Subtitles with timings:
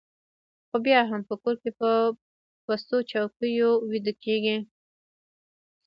[0.67, 1.89] خو بیا هم په کور کې په
[2.65, 4.57] پستو څوکیو ویده کېږي